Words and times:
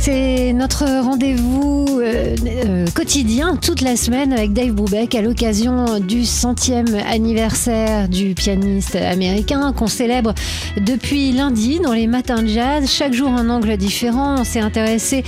C'est 0.00 0.52
notre 0.52 0.84
rendez-vous 1.02 1.98
euh, 2.00 2.36
euh, 2.46 2.86
quotidien 2.94 3.56
toute 3.56 3.80
la 3.80 3.96
semaine 3.96 4.32
avec 4.32 4.52
Dave 4.52 4.70
Brubeck 4.70 5.14
à 5.16 5.22
l'occasion 5.22 5.98
du 5.98 6.24
centième 6.24 6.86
anniversaire 7.10 8.08
du 8.08 8.34
pianiste 8.34 8.94
américain 8.94 9.72
qu'on 9.72 9.88
célèbre 9.88 10.34
depuis 10.86 11.32
lundi 11.32 11.80
dans 11.80 11.92
les 11.92 12.06
matins 12.06 12.42
de 12.42 12.46
jazz. 12.46 12.88
Chaque 12.88 13.12
jour 13.12 13.28
un 13.28 13.50
angle 13.50 13.76
différent. 13.76 14.36
On 14.40 14.44
s'est 14.44 14.60
intéressé 14.60 15.24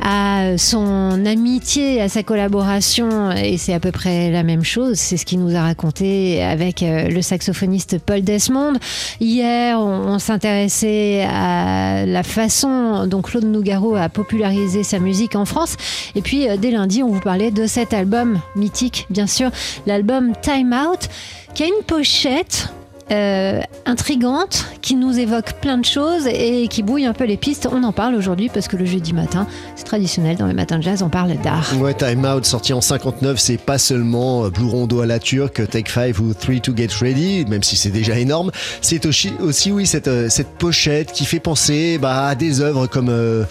à 0.00 0.56
son 0.56 1.26
amitié, 1.26 2.00
à 2.00 2.08
sa 2.08 2.22
collaboration 2.22 3.32
et 3.32 3.58
c'est 3.58 3.74
à 3.74 3.80
peu 3.80 3.90
près 3.90 4.30
la 4.30 4.44
même 4.44 4.64
chose. 4.64 4.94
C'est 4.94 5.16
ce 5.16 5.26
qu'il 5.26 5.40
nous 5.40 5.56
a 5.56 5.62
raconté 5.62 6.42
avec 6.42 6.82
euh, 6.82 7.08
le 7.08 7.22
saxophoniste 7.22 7.98
Paul 7.98 8.22
Desmond. 8.22 8.74
Hier, 9.20 9.78
on, 9.80 10.14
on 10.14 10.18
s'intéressait 10.20 11.26
à 11.28 12.06
la 12.06 12.22
façon 12.22 13.06
dont 13.06 13.20
Claude 13.20 13.44
Nougaro 13.44 13.96
a 13.96 14.08
populariser 14.12 14.82
sa 14.82 14.98
musique 14.98 15.36
en 15.36 15.44
France. 15.44 15.76
Et 16.14 16.22
puis 16.22 16.48
euh, 16.48 16.56
dès 16.56 16.70
lundi, 16.70 17.02
on 17.02 17.08
vous 17.08 17.20
parlait 17.20 17.50
de 17.50 17.66
cet 17.66 17.92
album 17.92 18.40
mythique, 18.56 19.06
bien 19.10 19.26
sûr, 19.26 19.50
l'album 19.86 20.32
Time 20.42 20.72
Out, 20.72 21.08
qui 21.54 21.64
a 21.64 21.66
une 21.66 21.84
pochette 21.86 22.72
euh, 23.10 23.60
intrigante 23.84 24.64
qui 24.80 24.94
nous 24.94 25.18
évoque 25.18 25.54
plein 25.60 25.76
de 25.76 25.84
choses 25.84 26.26
et 26.26 26.66
qui 26.68 26.82
bouille 26.82 27.04
un 27.04 27.12
peu 27.12 27.24
les 27.24 27.36
pistes. 27.36 27.68
On 27.70 27.82
en 27.82 27.92
parle 27.92 28.14
aujourd'hui 28.14 28.48
parce 28.48 28.68
que 28.68 28.76
le 28.76 28.86
jeudi 28.86 29.12
matin, 29.12 29.46
c'est 29.76 29.84
traditionnel 29.84 30.36
dans 30.36 30.46
les 30.46 30.54
matins 30.54 30.78
de 30.78 30.82
jazz, 30.82 31.02
on 31.02 31.10
parle 31.10 31.34
d'art. 31.42 31.68
Ouais, 31.78 31.92
Time 31.92 32.24
Out, 32.24 32.46
sorti 32.46 32.72
en 32.72 32.80
59, 32.80 33.38
c'est 33.38 33.58
pas 33.58 33.76
seulement 33.76 34.48
Blue 34.48 34.66
Rondo 34.66 35.00
à 35.00 35.06
la 35.06 35.18
turque, 35.18 35.68
Take 35.68 35.90
5 35.90 36.18
ou 36.20 36.32
3 36.32 36.60
to 36.60 36.74
Get 36.74 36.88
Ready, 37.00 37.44
même 37.46 37.62
si 37.62 37.76
c'est 37.76 37.90
déjà 37.90 38.18
énorme. 38.18 38.50
C'est 38.80 39.04
aussi, 39.04 39.32
aussi, 39.40 39.72
oui, 39.72 39.84
cette, 39.84 40.08
euh, 40.08 40.28
cette 40.30 40.50
pochette 40.56 41.12
qui 41.12 41.26
fait 41.26 41.40
penser 41.40 41.98
bah, 41.98 42.28
à 42.28 42.34
des 42.34 42.60
œuvres 42.60 42.86
comme. 42.86 43.10
Euh, 43.10 43.44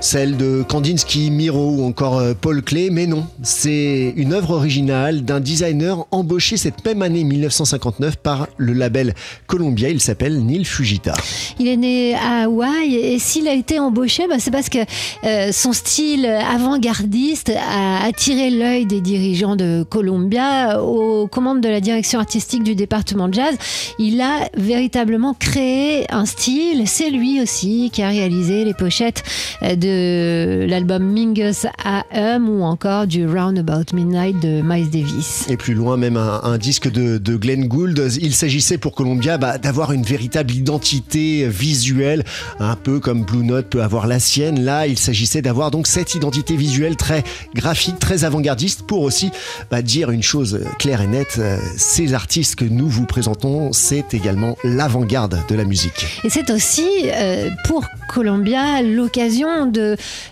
celle 0.00 0.38
de 0.38 0.64
Kandinsky, 0.66 1.30
Miro 1.30 1.72
ou 1.76 1.84
encore 1.84 2.18
euh, 2.18 2.32
Paul 2.38 2.62
Klee, 2.62 2.90
mais 2.90 3.06
non, 3.06 3.26
c'est 3.42 4.14
une 4.16 4.32
œuvre 4.32 4.52
originale 4.52 5.22
d'un 5.22 5.40
designer 5.40 6.06
embauché 6.10 6.56
cette 6.56 6.84
même 6.86 7.02
année 7.02 7.22
1959 7.22 8.16
par 8.16 8.48
le 8.56 8.72
label 8.72 9.14
Columbia, 9.46 9.90
il 9.90 10.00
s'appelle 10.00 10.44
Neil 10.44 10.64
Fujita. 10.64 11.14
Il 11.58 11.68
est 11.68 11.76
né 11.76 12.14
à 12.14 12.44
Hawaï 12.44 12.94
et 12.94 13.18
s'il 13.18 13.46
a 13.46 13.52
été 13.52 13.78
embauché, 13.78 14.26
bah, 14.26 14.36
c'est 14.38 14.50
parce 14.50 14.70
que 14.70 14.78
euh, 15.24 15.52
son 15.52 15.74
style 15.74 16.24
avant-gardiste 16.24 17.50
a 17.50 18.04
attiré 18.04 18.50
l'œil 18.50 18.86
des 18.86 19.02
dirigeants 19.02 19.56
de 19.56 19.84
Columbia 19.88 20.82
aux 20.82 21.26
commandes 21.26 21.60
de 21.60 21.68
la 21.68 21.80
direction 21.80 22.18
artistique 22.18 22.62
du 22.62 22.74
département 22.74 23.28
de 23.28 23.34
jazz. 23.34 23.54
Il 23.98 24.20
a 24.22 24.48
véritablement 24.56 25.34
créé 25.34 26.10
un 26.10 26.24
style, 26.24 26.84
c'est 26.86 27.10
lui 27.10 27.42
aussi 27.42 27.90
qui 27.92 28.02
a 28.02 28.08
réalisé 28.08 28.64
les 28.64 28.74
pochettes 28.74 29.22
euh, 29.62 29.76
de 29.90 30.66
l'album 30.68 31.02
Mingus 31.02 31.66
AM 31.84 32.48
ou 32.48 32.62
encore 32.62 33.06
du 33.06 33.26
Roundabout 33.26 33.92
Midnight 33.92 34.40
de 34.40 34.62
Miles 34.62 34.90
Davis. 34.90 35.46
Et 35.48 35.56
plus 35.56 35.74
loin, 35.74 35.96
même 35.96 36.16
un, 36.16 36.58
disque 36.58 36.90
de, 36.90 37.36
Glenn 37.36 37.66
Gould. 37.66 37.98
Il 38.20 38.34
s'agissait 38.34 38.78
pour 38.78 38.94
Columbia 38.94 39.38
bah, 39.38 39.58
d'avoir 39.58 39.92
une 39.92 40.02
véritable 40.02 40.52
identité 40.52 41.46
visuelle, 41.48 42.24
un 42.58 42.76
peu 42.76 43.00
comme 43.00 43.24
Blue 43.24 43.44
Note 43.44 43.66
peut 43.66 43.82
avoir 43.82 44.06
la 44.06 44.18
sienne. 44.18 44.64
Là, 44.64 44.86
il 44.86 44.98
s'agissait 44.98 45.42
d'avoir 45.42 45.70
donc 45.70 45.86
cette 45.86 46.14
identité 46.14 46.56
visuelle 46.56 46.96
très 46.96 47.24
graphique, 47.54 47.98
très 47.98 48.24
avant-gardiste 48.24 48.82
pour 48.82 49.02
aussi 49.02 49.30
bah, 49.70 49.82
dire 49.82 50.10
une 50.10 50.22
chose 50.22 50.60
claire 50.78 51.00
et 51.00 51.06
nette. 51.06 51.36
Euh, 51.38 51.58
ces 51.76 52.14
artistes 52.14 52.56
que 52.56 52.64
nous 52.64 52.88
vous 52.88 53.06
présentons, 53.06 53.72
c'est 53.72 54.14
également 54.14 54.56
l'avant-garde 54.64 55.38
de 55.48 55.54
la 55.54 55.64
musique. 55.64 56.06
Et 56.24 56.30
c'est 56.30 56.50
aussi 56.50 56.88
euh, 57.06 57.50
pour 57.66 57.84
Columbia 58.08 58.82
l'occasion 58.82 59.66
de 59.66 59.79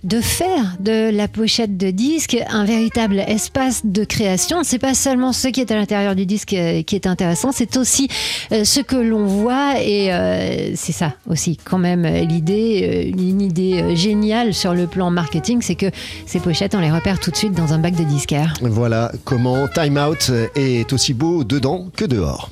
de, 0.03 0.21
faire 0.21 0.77
de 0.81 1.11
la 1.11 1.29
pochette 1.29 1.77
de 1.77 1.91
disque 1.91 2.37
un 2.51 2.65
véritable 2.65 3.21
espace 3.21 3.83
de 3.85 4.05
création. 4.05 4.59
C'est 4.63 4.79
pas 4.79 4.95
seulement 4.95 5.33
ce 5.33 5.49
qui 5.49 5.61
est 5.61 5.71
à 5.71 5.77
l'intérieur 5.77 6.15
du 6.15 6.27
disque 6.27 6.53
euh, 6.53 6.83
qui 6.83 6.95
est 6.95 7.07
intéressant, 7.07 7.53
c'est 7.53 7.77
aussi 7.77 8.09
euh, 8.53 8.65
ce 8.65 8.81
que 8.81 8.97
l'on 8.97 9.27
voit 9.27 9.81
et 9.81 10.13
euh, 10.13 10.73
c'est 10.75 10.93
ça 10.93 11.15
aussi 11.29 11.59
quand 11.63 11.79
même 11.79 12.07
l'idée, 12.07 13.13
une 13.17 13.41
idée 13.41 13.97
géniale 13.97 14.55
sur 14.55 14.75
le 14.75 14.87
plan 14.87 15.11
marketing, 15.11 15.61
c'est 15.63 15.75
que 15.75 15.91
ces 16.27 16.41
pochettes 16.41 16.75
on 16.75 16.81
les 16.81 16.91
repère 16.91 17.19
tout 17.21 17.31
de 17.31 17.37
suite 17.37 17.53
dans 17.53 17.73
un 17.73 17.79
bac 17.79 17.95
de 17.95 18.05
disquaire. 18.05 18.55
Voilà 18.63 19.13
comment 19.25 19.69
Time 19.69 19.99
Out 19.99 20.31
est 20.55 20.93
aussi 20.93 21.15
beau 21.15 21.45
dedans 21.45 21.89
que 21.97 22.05
dehors. 22.05 22.51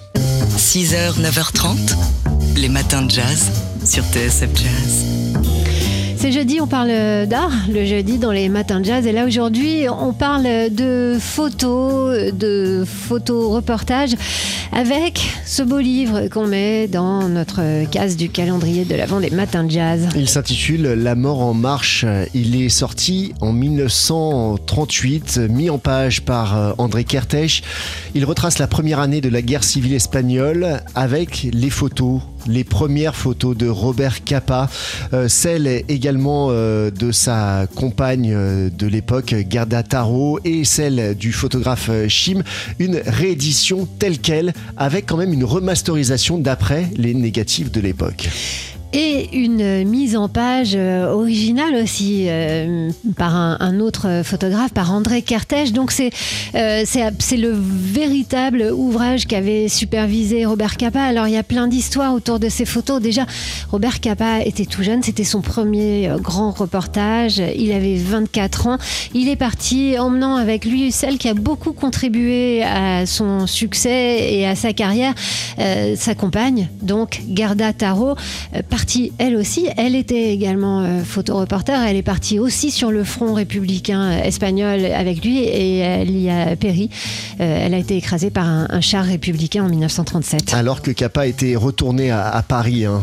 6h, 0.57 1.21
9h30, 1.21 1.97
les 2.57 2.69
matins 2.69 3.03
de 3.03 3.11
jazz 3.11 3.51
sur 3.85 4.05
TSF 4.05 4.51
Jazz. 4.55 5.56
On 6.61 6.69
parle 6.69 7.27
d'art, 7.27 7.53
le 7.69 7.85
jeudi 7.85 8.19
dans 8.19 8.31
les 8.31 8.49
matins 8.49 8.79
de 8.81 8.85
jazz. 8.85 9.05
Et 9.07 9.13
là, 9.13 9.27
aujourd'hui, 9.27 9.87
on 9.89 10.13
parle 10.13 10.45
de 10.71 11.17
photos, 11.21 12.33
de 12.33 12.85
photos 12.87 13.53
reportages 13.53 14.15
avec 14.73 15.21
ce 15.45 15.63
beau 15.63 15.79
livre 15.79 16.29
qu'on 16.29 16.47
met 16.47 16.87
dans 16.87 17.29
notre 17.29 17.85
case 17.91 18.17
du 18.17 18.31
calendrier 18.31 18.85
de 18.85 18.95
l'avant 18.95 19.19
des 19.21 19.31
matins 19.31 19.65
de 19.65 19.73
jazz. 19.73 20.09
Il 20.15 20.29
s'intitule 20.29 20.83
La 20.83 21.17
mort 21.17 21.43
en 21.43 21.53
marche. 21.53 22.07
Il 22.33 22.61
est 22.61 22.69
sorti 22.69 23.35
en 23.41 23.53
1938, 23.53 25.41
mis 25.51 25.69
en 25.69 25.79
page 25.79 26.23
par 26.23 26.57
euh, 26.57 26.73
André 26.79 27.03
Kertész. 27.05 27.63
Il 28.15 28.25
retrace 28.25 28.59
la 28.59 28.69
première 28.69 29.01
année 29.01 29.21
de 29.21 29.29
la 29.29 29.43
guerre 29.43 29.65
civile 29.65 29.95
espagnole 29.95 30.81
avec 30.95 31.49
les 31.53 31.71
photos 31.71 32.21
les 32.47 32.65
premières 32.65 33.17
photos 33.17 33.57
de 33.57 33.69
Robert 33.69 34.25
Capa, 34.25 34.69
euh, 35.13 35.29
celles 35.29 35.85
également 35.89 36.49
euh, 36.51 36.91
de 36.91 37.13
sa 37.13 37.67
compagne 37.75 38.33
euh, 38.33 38.71
de 38.71 38.87
l'époque, 38.87 39.35
Gerda 39.49 39.83
Taro, 39.83 40.39
et 40.45 40.65
celle 40.65 41.15
du 41.17 41.33
photographe 41.33 41.91
Chim, 42.09 42.43
une 42.79 43.01
réédition 43.07 43.87
telle 43.99 44.19
qu'elle, 44.19 44.53
avec 44.77 45.07
quand 45.07 45.17
même 45.17 45.33
une 45.33 45.45
remasterisation 45.45 46.39
d'après 46.39 46.89
les 46.97 47.15
négatifs 47.15 47.71
de 47.71 47.81
l'époque 47.81 48.29
et 48.97 49.37
une 49.37 49.85
mise 49.85 50.17
en 50.17 50.27
page 50.31 50.73
euh, 50.75 51.13
originale 51.13 51.75
aussi 51.75 52.25
euh, 52.29 52.91
par 53.19 53.37
un, 53.37 53.79
autre 53.79 54.23
photographe, 54.25 54.73
par 54.73 54.91
André 54.91 55.21
Kertész. 55.21 55.73
Donc 55.73 55.93
c'est 55.93 56.11
euh, 56.55 56.85
c'est 56.87 57.37
le 57.37 57.53
véritable 57.55 58.71
ouvrage 58.73 59.27
qu'avait 59.27 59.69
supervisé 59.69 60.47
Robert 60.47 60.79
Capa. 60.79 61.03
Alors 61.03 61.29
il 61.29 61.35
y 61.35 61.37
a 61.37 61.43
plein 61.43 61.67
d'histoires 61.67 62.15
autour 62.15 62.41
de 62.41 62.49
ces 62.49 62.65
photos. 62.65 63.03
Déjà, 63.03 63.27
Robert 63.71 64.01
Capa 64.01 64.41
était 64.41 64.65
tout 64.65 64.83
jeune, 64.83 65.03
c'était 65.03 65.25
son 65.25 65.43
premier 65.43 66.11
grand 66.23 66.53
reportage. 66.53 67.43
Il 67.55 67.73
avait 67.73 67.97
24 67.97 68.67
ans. 68.67 68.79
Il 69.13 69.29
est 69.29 69.37
parti 69.37 69.99
emmenant 69.99 70.37
avec 70.37 70.65
lui 70.65 70.91
celle 70.91 71.19
qui 71.19 71.29
a 71.29 71.35
beaucoup 71.35 71.75
contribué 71.75 72.63
à 72.63 73.05
son 73.05 73.47
succès 73.47 74.33
et 74.33 74.47
à 74.47 74.55
sa 74.55 74.73
carrière, 74.73 75.13
sa 75.97 76.15
compagne, 76.15 76.69
donc 76.81 77.21
Gerda 77.35 77.75
Taro 77.75 78.15
partie, 78.87 79.13
elle 79.19 79.35
aussi, 79.35 79.67
elle 79.77 79.97
était 79.97 80.33
également 80.33 80.81
euh, 80.83 81.03
photoreporter, 81.03 81.73
elle 81.89 81.97
est 81.97 82.03
partie 82.03 82.39
aussi 82.39 82.71
sur 82.71 82.93
le 82.93 83.03
front 83.03 83.35
républicain 83.35 84.01
euh, 84.01 84.23
espagnol 84.23 84.85
avec 84.85 85.25
lui 85.25 85.39
et 85.39 85.79
elle 85.79 86.17
y 86.17 86.31
a 86.31 86.55
péri. 86.55 86.89
Euh, 87.41 87.65
elle 87.67 87.75
a 87.75 87.79
été 87.79 87.97
écrasée 87.97 88.31
par 88.31 88.47
un, 88.47 88.81
char 88.81 89.05
républicain 89.05 89.65
en 89.65 89.69
1937. 89.69 90.55
Alors 90.55 90.83
que 90.83 90.93
Capa 90.93 91.27
était 91.27 91.57
retourné 91.57 92.13
à, 92.13 92.45
Paris 92.47 92.85
hein, 92.85 93.03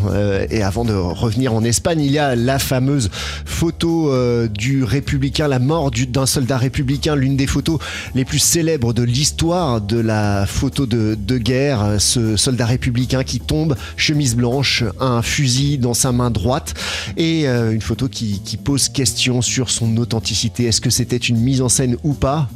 et 0.49 0.63
avant 0.63 0.85
de 0.85 0.93
revenir 0.93 1.53
en 1.53 1.65
Espagne, 1.65 1.99
il 1.99 2.11
y 2.11 2.17
a 2.19 2.35
la 2.35 2.59
fameuse 2.59 3.09
photo 3.43 4.09
du 4.47 4.85
républicain, 4.85 5.49
la 5.49 5.59
mort 5.59 5.91
d'un 5.91 6.25
soldat 6.25 6.57
républicain, 6.57 7.15
l'une 7.15 7.35
des 7.35 7.47
photos 7.47 7.79
les 8.15 8.23
plus 8.23 8.39
célèbres 8.39 8.93
de 8.93 9.03
l'histoire 9.03 9.81
de 9.81 9.99
la 9.99 10.45
photo 10.45 10.85
de, 10.85 11.17
de 11.19 11.37
guerre, 11.37 11.95
ce 11.99 12.37
soldat 12.37 12.67
républicain 12.67 13.23
qui 13.23 13.39
tombe, 13.39 13.75
chemise 13.97 14.35
blanche, 14.35 14.83
un 15.01 15.21
fusil 15.21 15.72
dans 15.77 15.93
sa 15.93 16.11
main 16.11 16.31
droite 16.31 16.73
et 17.17 17.47
euh, 17.47 17.71
une 17.71 17.81
photo 17.81 18.07
qui, 18.07 18.41
qui 18.43 18.57
pose 18.57 18.89
question 18.89 19.41
sur 19.41 19.69
son 19.69 19.97
authenticité. 19.97 20.65
Est-ce 20.65 20.81
que 20.81 20.89
c'était 20.89 21.17
une 21.17 21.37
mise 21.37 21.61
en 21.61 21.69
scène 21.69 21.97
ou 22.03 22.13
pas? 22.13 22.49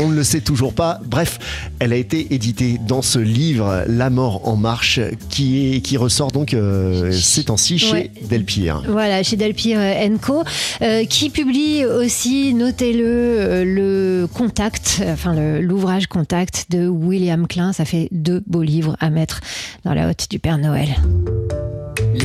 On 0.00 0.08
ne 0.08 0.14
le 0.14 0.22
sait 0.22 0.40
toujours 0.40 0.74
pas. 0.74 1.00
Bref, 1.04 1.38
elle 1.80 1.92
a 1.92 1.96
été 1.96 2.32
éditée 2.32 2.78
dans 2.86 3.02
ce 3.02 3.18
livre 3.18 3.84
La 3.88 4.10
mort 4.10 4.46
en 4.46 4.54
marche 4.54 5.00
qui, 5.28 5.74
est, 5.74 5.80
qui 5.80 5.96
ressort 5.96 6.30
donc 6.30 6.54
euh, 6.54 7.10
ces 7.10 7.44
temps-ci 7.44 7.78
chez 7.80 8.12
Delpire. 8.28 8.84
Voilà, 8.88 9.24
chez 9.24 9.36
Delpire 9.36 9.80
Co. 10.22 10.44
Euh, 10.82 11.04
qui 11.04 11.30
publie 11.30 11.84
aussi, 11.84 12.54
notez-le, 12.54 13.04
euh, 13.04 13.64
le 13.64 14.28
Contact, 14.32 15.02
enfin 15.04 15.34
l'ouvrage 15.60 16.06
Contact 16.06 16.66
de 16.70 16.86
William 16.86 17.48
Klein. 17.48 17.72
Ça 17.72 17.84
fait 17.84 18.08
deux 18.12 18.42
beaux 18.46 18.62
livres 18.62 18.96
à 19.00 19.10
mettre 19.10 19.40
dans 19.84 19.94
la 19.94 20.08
hotte 20.08 20.26
du 20.30 20.38
Père 20.38 20.58
Noël. 20.58 20.96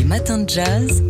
Les 0.03 0.09
matins 0.09 0.39
de 0.39 0.50
jazz. 0.50 1.01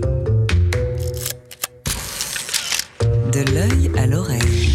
De 3.32 3.52
l'œil 3.52 3.92
à 3.98 4.06
l'oreille. 4.06 4.70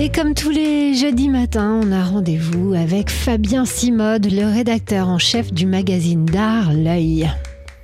Et 0.00 0.10
comme 0.10 0.34
tous 0.34 0.50
les 0.50 0.94
jeudis 0.94 1.28
matins, 1.28 1.80
on 1.80 1.92
a 1.92 2.02
rendez-vous 2.02 2.74
avec 2.74 3.08
Fabien 3.08 3.64
Simode, 3.66 4.26
le 4.32 4.52
rédacteur 4.52 5.08
en 5.08 5.18
chef 5.18 5.52
du 5.52 5.64
magazine 5.64 6.24
d'art 6.24 6.72
L'œil. 6.72 7.30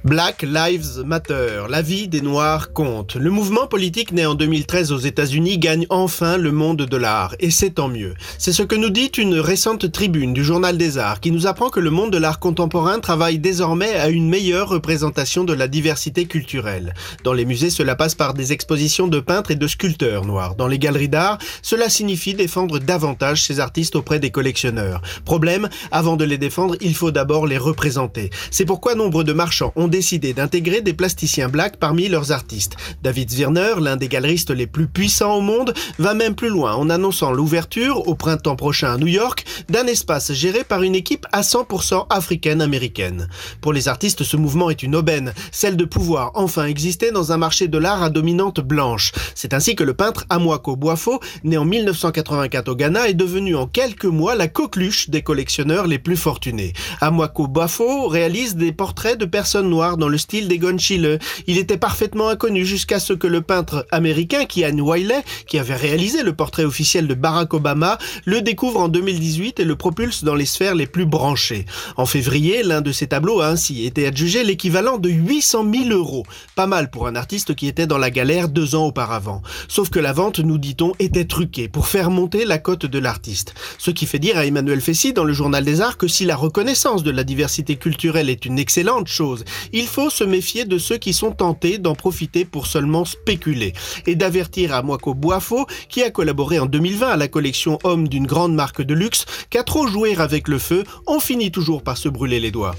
Black 0.07 0.43
Lives 0.43 1.03
Matter, 1.05 1.65
la 1.69 1.83
vie 1.83 2.07
des 2.07 2.21
Noirs 2.21 2.73
compte. 2.73 3.17
Le 3.17 3.29
mouvement 3.29 3.67
politique 3.67 4.13
né 4.13 4.25
en 4.25 4.37
2013 4.37 4.93
aux 4.93 4.99
États-Unis 4.99 5.59
gagne 5.59 5.85
enfin 5.91 6.37
le 6.37 6.53
monde 6.53 6.83
de 6.83 6.97
l'art, 6.97 7.35
et 7.41 7.51
c'est 7.51 7.71
tant 7.71 7.89
mieux. 7.89 8.15
C'est 8.39 8.53
ce 8.53 8.63
que 8.63 8.77
nous 8.77 8.91
dit 8.91 9.11
une 9.19 9.41
récente 9.41 9.91
tribune 9.91 10.33
du 10.33 10.45
Journal 10.45 10.79
des 10.79 10.97
Arts, 10.97 11.19
qui 11.19 11.33
nous 11.33 11.49
apprend 11.49 11.71
que 11.71 11.81
le 11.81 11.91
monde 11.91 12.13
de 12.13 12.19
l'art 12.19 12.39
contemporain 12.39 13.01
travaille 13.01 13.41
désormais 13.41 13.95
à 13.95 14.09
une 14.09 14.29
meilleure 14.29 14.69
représentation 14.69 15.43
de 15.43 15.53
la 15.53 15.67
diversité 15.67 16.27
culturelle. 16.27 16.95
Dans 17.25 17.33
les 17.33 17.45
musées, 17.45 17.71
cela 17.71 17.97
passe 17.97 18.15
par 18.15 18.33
des 18.33 18.53
expositions 18.53 19.09
de 19.09 19.19
peintres 19.19 19.51
et 19.51 19.57
de 19.57 19.67
sculpteurs 19.67 20.25
noirs. 20.25 20.55
Dans 20.55 20.69
les 20.69 20.79
galeries 20.79 21.09
d'art, 21.09 21.39
cela 21.63 21.89
signifie 21.89 22.35
défendre 22.35 22.79
davantage 22.79 23.43
ces 23.43 23.59
artistes 23.59 23.97
auprès 23.97 24.21
des 24.21 24.31
collectionneurs. 24.31 25.03
Problème, 25.25 25.69
avant 25.91 26.15
de 26.15 26.25
les 26.25 26.39
défendre, 26.39 26.77
il 26.81 26.95
faut 26.95 27.11
d'abord 27.11 27.49
les 27.49 27.59
représenter. 27.59 28.31
C'est 28.53 28.67
pourquoi 28.67 28.95
nombre 28.95 29.25
de 29.25 29.33
marchands 29.33 29.73
ont 29.75 29.96
décidé 29.97 30.35
d'intégrer 30.35 30.83
des 30.83 30.93
plasticiens 30.93 31.49
blacks 31.49 31.79
parmi 31.79 32.09
leurs 32.09 32.31
artistes. 32.31 32.77
David 33.03 33.31
Zwirner, 33.31 33.77
l'un 33.81 33.97
des 33.97 34.09
galeristes 34.09 34.51
les 34.51 34.67
plus 34.67 34.89
puissants 34.89 35.37
au 35.37 35.41
monde, 35.41 35.73
va 35.99 36.13
même 36.13 36.35
plus 36.35 36.51
loin 36.51 36.75
en 36.75 36.91
annonçant 36.91 37.33
l'ouverture, 37.33 38.07
au 38.07 38.15
printemps 38.15 38.57
prochain 38.57 38.93
à 38.93 38.99
New 38.99 39.07
York, 39.07 39.47
d'un 39.71 39.87
espace 39.87 40.35
géré 40.35 40.65
par 40.65 40.83
une 40.83 40.95
équipe 40.95 41.27
à 41.33 41.41
100% 41.41 42.09
africaine-américaine. 42.11 43.29
Pour 43.63 43.73
les 43.73 43.89
artistes, 43.89 44.23
ce 44.23 44.37
mouvement 44.37 44.69
est 44.69 44.83
une 44.83 44.97
aubaine, 44.97 45.33
celle 45.51 45.79
de 45.79 45.87
pouvoir 45.87 46.33
enfin 46.35 46.67
exister 46.67 47.11
dans 47.11 47.33
un 47.33 47.39
marché 47.39 47.67
de 47.67 47.79
l'art 47.79 48.03
à 48.03 48.11
dominante 48.11 48.61
blanche. 48.61 49.13
C'est 49.35 49.55
ainsi 49.55 49.77
que 49.77 49.85
le 49.85 49.95
peintre 49.95 50.27
Amwako 50.29 50.77
Boafo, 50.77 51.21
né 51.43 51.57
en 51.57 51.65
1984 51.65 52.69
au 52.69 52.77
Ghana, 52.77 53.09
est 53.09 53.15
devenu 53.15 53.57
en 53.57 53.67
quelques 53.67 54.05
mois 54.05 54.35
la 54.35 54.49
coqueluche 54.49 55.09
des 55.09 55.23
collectionneurs 55.23 55.87
les 55.87 55.99
plus 55.99 56.19
fortunés. 56.19 56.75
Amwako 57.01 57.47
Boafo 57.47 58.09
réalise 58.09 58.57
des 58.57 58.73
portraits 58.73 59.19
de 59.19 59.25
personnes 59.25 59.71
noires 59.71 59.86
dans 59.97 60.09
le 60.09 60.19
style 60.19 60.49
des 60.49 60.59
Gonchile. 60.59 61.21
Il 61.47 61.59
était 61.59 61.77
parfaitement 61.77 62.29
inconnu 62.29 62.67
jusqu'à 62.67 62.99
ce 62.99 63.13
que 63.13 63.29
le 63.29 63.43
peintre 63.43 63.87
américain 63.93 64.45
Kian 64.45 64.79
Wiley, 64.79 65.23
qui 65.47 65.59
avait 65.59 65.77
réalisé 65.77 66.25
le 66.25 66.35
portrait 66.35 66.65
officiel 66.65 67.07
de 67.07 67.15
Barack 67.15 67.55
Obama, 67.55 67.99
le 68.25 68.43
découvre 68.43 68.81
en 68.81 68.89
2018 68.89 69.61
et 69.61 69.65
le 69.65 69.77
propulse 69.77 70.25
dans 70.25 70.35
les 70.35 70.47
sphères 70.47 70.75
les 70.75 70.89
plus 70.89 71.07
branchées. 71.07 71.67
En 71.97 72.07
février, 72.07 72.65
l'un 72.65 72.81
de 72.81 72.91
ses 72.91 73.07
tableaux 73.07 73.41
a 73.41 73.49
ainsi 73.49 73.87
été 73.87 74.07
adjugé 74.07 74.43
l'équivalent 74.43 74.99
de 74.99 75.09
800 75.09 75.65
000 75.73 75.91
euros. 75.91 76.25
Pas 76.57 76.67
mal 76.67 76.91
pour 76.91 77.07
un 77.07 77.15
artiste 77.15 77.55
qui 77.55 77.69
était 77.69 77.87
dans 77.87 77.99
la 77.99 78.11
galère 78.11 78.49
deux 78.49 78.75
ans 78.75 78.87
auparavant. 78.87 79.43
Sauf 79.69 79.91
que 79.91 80.01
la 80.01 80.13
vente, 80.13 80.41
nous 80.41 80.59
dit-on, 80.59 80.93
était 80.99 81.27
truquée 81.27 81.69
pour 81.69 81.87
faire 81.87 82.11
monter 82.11 82.45
la 82.45 82.59
cote 82.59 82.87
de 82.87 82.99
l'artiste. 82.99 83.55
Ce 83.79 83.91
qui 83.91 84.07
fait 84.07 84.19
dire 84.19 84.39
à 84.39 84.47
Emmanuel 84.47 84.81
Fessy 84.81 85.13
dans 85.13 85.25
le 85.25 85.33
Journal 85.33 85.65
des 85.65 85.81
Arts 85.81 85.99
que 85.99 86.09
si 86.09 86.25
la 86.25 86.37
reconnaissance 86.37 87.03
de 87.03 87.11
la 87.11 87.25
diversité 87.25 87.77
culturelle 87.77 88.31
est 88.31 88.47
une 88.47 88.59
excellente 88.59 89.09
chose, 89.09 89.45
il 89.73 89.87
faut 89.87 90.11
se 90.11 90.25
méfier 90.25 90.65
de 90.65 90.79
ceux 90.79 90.99
qui 90.99 91.13
sont 91.13 91.33
tentés 91.33 91.79
d'en 91.79 91.95
profiter 91.95 92.45
pour 92.45 92.67
seulement 92.67 93.05
spéculer 93.05 93.73
et 94.07 94.15
d'avertir 94.15 94.75
à 94.75 94.83
Moiko 94.83 95.15
Boifo, 95.15 95.67
qui 95.89 96.03
a 96.03 96.11
collaboré 96.11 96.59
en 96.59 96.67
2020 96.67 97.09
à 97.09 97.17
la 97.17 97.29
collection 97.29 97.79
Homme 97.85 98.09
d'une 98.09 98.27
grande 98.27 98.55
marque 98.55 98.83
de 98.83 98.95
luxe, 98.95 99.27
qu'à 99.51 99.63
trop 99.63 99.87
jouer 99.87 100.17
avec 100.17 100.49
le 100.49 100.59
feu, 100.59 100.85
on 101.07 101.21
finit 101.21 101.51
toujours 101.51 101.83
par 101.83 101.97
se 101.97 102.09
brûler 102.09 102.41
les 102.41 102.51
doigts. 102.51 102.75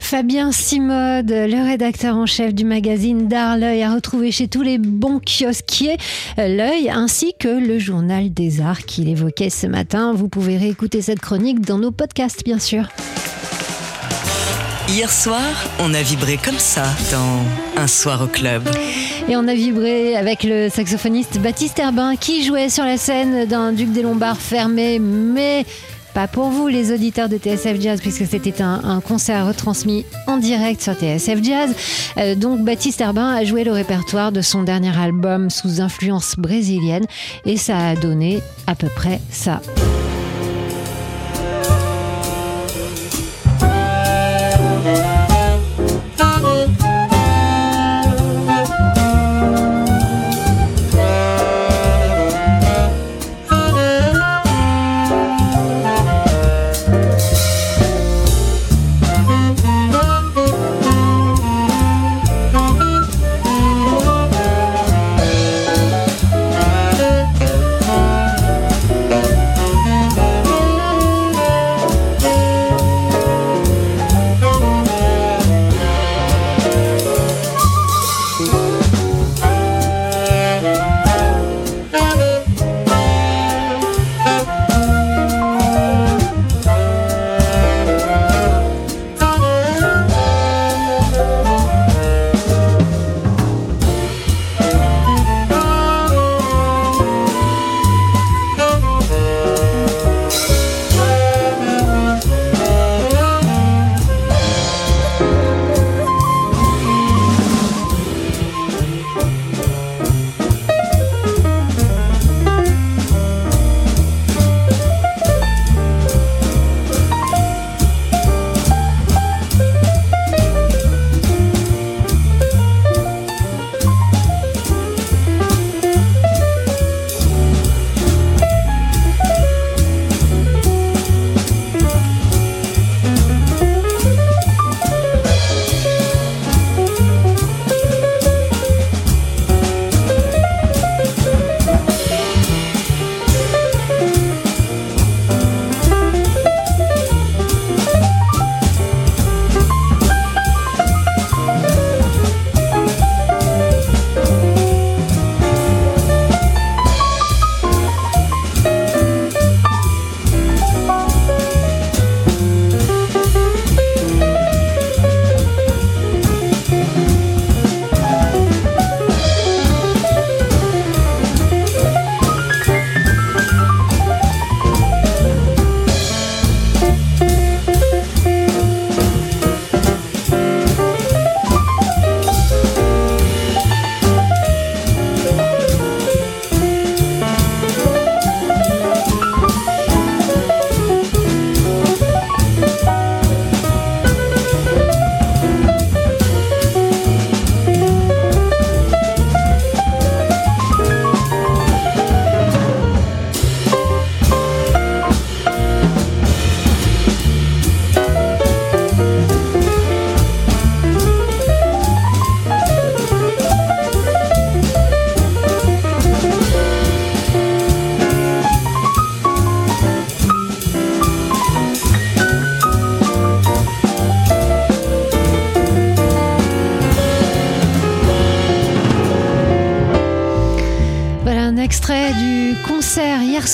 Fabien 0.00 0.52
Simode, 0.52 1.30
le 1.30 1.68
rédacteur 1.68 2.16
en 2.16 2.26
chef 2.26 2.54
du 2.54 2.64
magazine 2.64 3.28
D'Art 3.28 3.58
L'œil, 3.58 3.82
a 3.82 3.94
retrouvé 3.94 4.32
chez 4.32 4.48
tous 4.48 4.62
les 4.62 4.78
bons 4.78 5.20
kiosquiers 5.20 5.98
L'œil 6.36 6.88
ainsi 6.88 7.34
que 7.38 7.48
le 7.48 7.78
journal 7.78 8.32
des 8.32 8.60
arts 8.60 8.84
qu'il 8.84 9.08
évoquait 9.08 9.50
ce 9.50 9.66
matin. 9.66 10.12
Vous 10.14 10.28
pouvez 10.28 10.56
réécouter 10.56 11.02
cette 11.02 11.20
chronique 11.20 11.60
dans 11.60 11.78
nos 11.78 11.90
podcasts, 11.90 12.44
bien 12.44 12.58
sûr. 12.58 12.88
Hier 14.90 15.12
soir, 15.12 15.42
on 15.80 15.92
a 15.92 16.00
vibré 16.00 16.38
comme 16.42 16.58
ça 16.58 16.84
dans 17.12 17.80
Un 17.80 17.86
soir 17.86 18.22
au 18.22 18.26
club. 18.26 18.62
Et 19.28 19.36
on 19.36 19.46
a 19.46 19.52
vibré 19.52 20.16
avec 20.16 20.42
le 20.44 20.70
saxophoniste 20.70 21.38
Baptiste 21.40 21.78
Herbin 21.78 22.16
qui 22.16 22.42
jouait 22.42 22.70
sur 22.70 22.84
la 22.84 22.96
scène 22.96 23.44
d'un 23.44 23.72
Duc 23.72 23.92
des 23.92 24.00
Lombards 24.00 24.38
fermé, 24.38 24.98
mais 24.98 25.66
pas 26.14 26.26
pour 26.26 26.48
vous 26.48 26.68
les 26.68 26.90
auditeurs 26.90 27.28
de 27.28 27.36
TSF 27.36 27.78
Jazz 27.80 28.00
puisque 28.00 28.26
c'était 28.26 28.62
un, 28.62 29.00
concert 29.06 29.46
retransmis 29.46 30.06
en 30.26 30.38
direct 30.38 30.80
sur 30.80 30.94
TSF 30.94 31.44
Jazz. 31.44 31.74
Euh, 32.16 32.34
donc 32.34 32.64
Baptiste 32.64 33.02
Herbin 33.02 33.28
a 33.28 33.44
joué 33.44 33.64
le 33.64 33.72
répertoire 33.72 34.32
de 34.32 34.40
son 34.40 34.62
dernier 34.62 34.98
album 34.98 35.50
sous 35.50 35.82
influence 35.82 36.36
brésilienne 36.38 37.04
et 37.44 37.58
ça 37.58 37.76
a 37.76 37.94
donné 37.94 38.40
à 38.66 38.74
peu 38.74 38.88
près 38.88 39.20
ça. 39.30 39.60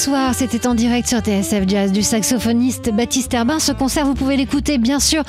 Soir, 0.04 0.34
c'était 0.34 0.66
en 0.66 0.74
direct 0.74 1.08
sur 1.08 1.20
TSF 1.20 1.66
Jazz 1.66 1.90
du 1.90 2.02
saxophoniste 2.02 2.90
Baptiste 2.92 3.32
Herbin. 3.32 3.58
Ce 3.58 3.72
concert, 3.72 4.04
vous 4.04 4.12
pouvez 4.12 4.36
l'écouter 4.36 4.76
bien 4.76 5.00
sûr 5.00 5.22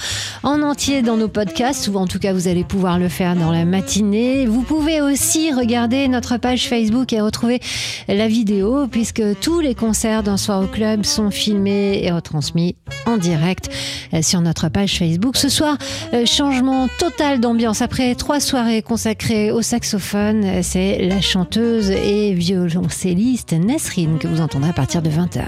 en 0.44 0.62
entier 0.62 1.02
dans 1.02 1.16
nos 1.16 1.30
podcasts, 1.30 1.88
ou 1.88 1.96
en 1.96 2.08
tout 2.08 2.20
cas 2.20 2.34
vous 2.34 2.50
allez 2.50 2.66
pouvoir 2.66 3.00
le 3.00 3.08
faire 3.08 3.38
dans 3.38 3.54
la 3.54 3.64
matinée. 3.64 4.46
Vous 4.46 4.64
pouvez 4.64 5.00
aussi 5.00 5.54
regarder 5.54 6.10
notre 6.10 6.36
page 6.36 6.68
Facebook 6.68 7.14
et 7.14 7.22
retrouver 7.22 7.62
la 8.10 8.28
vidéo, 8.28 8.88
puisque 8.88 9.24
tous 9.40 9.62
les 9.62 9.76
concerts 9.76 10.24
d'un 10.24 10.36
soir 10.36 10.62
au 10.62 10.68
club 10.68 11.06
sont 11.06 11.32
filmés 11.32 12.04
et 12.04 12.12
retransmis 12.12 12.76
en 13.06 13.16
direct 13.16 13.70
euh, 14.14 14.22
sur 14.22 14.42
notre 14.42 14.68
page 14.68 14.98
Facebook. 14.98 15.38
Ce 15.38 15.48
soir, 15.48 15.78
euh, 16.14 16.26
changement 16.26 16.90
total 17.00 17.40
d'ambiance. 17.40 17.82
Après 17.82 18.14
trois 18.16 18.42
soirées 18.42 18.82
consacrées 18.82 19.52
au 19.52 19.62
saxophone, 19.62 20.64
c'est 20.64 20.98
la 21.02 21.22
chanteuse 21.22 21.92
et 21.92 22.34
violoncelliste 22.34 23.54
Nesrine 23.54 24.18
que 24.18 24.28
vous 24.28 24.42
entendrez 24.42 24.65
à 24.70 24.74
partir 24.74 25.02
de 25.02 25.10
20h. 25.10 25.44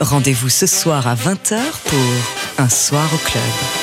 Rendez-vous 0.00 0.48
ce 0.48 0.66
soir 0.66 1.06
à 1.06 1.14
20h 1.14 1.60
pour 1.84 2.58
Un 2.58 2.68
soir 2.68 3.08
au 3.14 3.18
club. 3.18 3.81